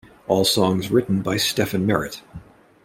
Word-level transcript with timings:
All 0.27 0.45
songs 0.45 0.89
written 0.89 1.21
by 1.21 1.35
Stephin 1.37 1.85
Merritt. 1.85 2.23